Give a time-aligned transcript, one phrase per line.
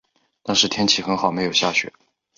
[0.41, 1.93] 但是天气很好没有下雪